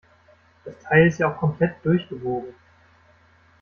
[0.65, 2.55] Das Teil ist ja auch komplett durchgebogen.